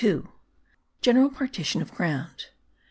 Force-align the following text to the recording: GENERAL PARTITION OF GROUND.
GENERAL 1.03 1.29
PARTITION 1.29 1.83
OF 1.83 1.93
GROUND. 1.93 2.47